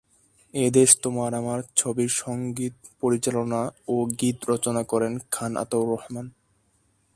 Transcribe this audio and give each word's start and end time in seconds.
এ 0.53 0.65
দেশ 0.71 0.89
তোমার 1.03 1.31
আমার 1.33 1.59
ছবির 1.75 2.11
সংগীত 2.21 2.75
পরিচালনা 3.01 3.61
ও 3.87 3.95
গীত 4.19 4.37
রচনা 4.49 4.81
করেন 4.83 5.13
খান 5.31 5.51
আতাউর 5.57 5.87
রহমান। 5.93 6.25